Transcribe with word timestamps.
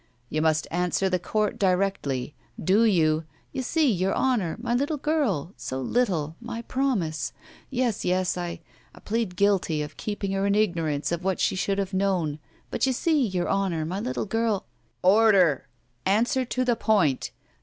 You 0.29 0.41
must 0.41 0.65
answer 0.71 1.09
the 1.09 1.19
Court 1.19 1.59
directly. 1.59 2.33
Do 2.59 2.85
you—*' 2.85 3.23
You 3.53 3.61
see, 3.61 3.91
Your 3.91 4.15
Honor— 4.15 4.57
^my 4.63 4.75
little 4.75 4.97
girl— 4.97 5.53
so 5.57 5.79
little— 5.79 6.35
my 6.51 6.63
promise. 6.63 7.33
Yes, 7.69 8.03
yes, 8.03 8.35
I— 8.35 8.61
I 8.95 8.99
plead 9.01 9.35
guilty 9.35 9.83
of 9.83 9.97
keeping 9.97 10.31
her 10.31 10.47
in 10.47 10.55
ignorance 10.55 11.11
of 11.11 11.23
what 11.23 11.39
she 11.39 11.55
should 11.55 11.77
have 11.77 11.93
known, 11.93 12.39
but 12.71 12.87
you 12.87 12.93
see. 12.93 13.23
Your 13.27 13.47
Honor, 13.47 13.85
my 13.85 13.99
little 13.99 14.25
gi 14.25 14.63
—""Order! 15.03 15.67
Answer 16.03 16.45
to 16.45 16.65
the 16.65 16.75
point. 16.75 17.29